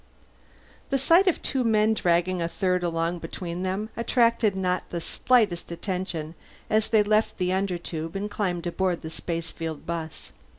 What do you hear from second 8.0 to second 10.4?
and climbed aboard the spacefield bus.